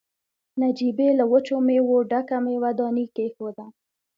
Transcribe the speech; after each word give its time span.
نجيبې 0.61 1.09
له 1.19 1.25
وچو 1.31 1.55
مېوو 1.67 1.97
ډکه 2.11 2.37
مېوه 2.45 2.71
داني 2.79 3.05
کېښوده. 3.15 3.65